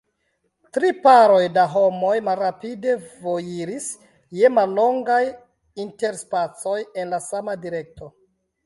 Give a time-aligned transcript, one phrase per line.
[0.77, 2.95] Tri paroj da homoj malrapide
[3.27, 3.91] vojiris,
[4.41, 5.23] je mallongaj
[5.87, 8.15] interspacoj, en la sama direkto.